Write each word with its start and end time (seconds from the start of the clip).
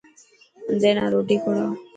انڌي 0.69 0.91
نا 0.97 1.03
روٽي 1.13 1.37
کوڙا. 1.43 1.65